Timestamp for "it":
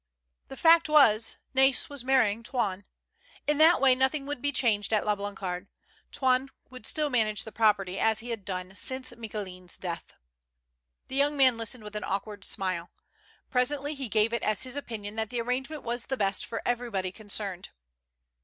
14.33-14.41